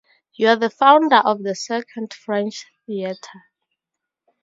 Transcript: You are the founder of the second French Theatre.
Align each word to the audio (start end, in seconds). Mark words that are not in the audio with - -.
You 0.33 0.47
are 0.47 0.55
the 0.55 0.71
founder 0.71 1.17
of 1.17 1.43
the 1.43 1.53
second 1.53 2.11
French 2.11 2.65
Theatre. 2.87 3.41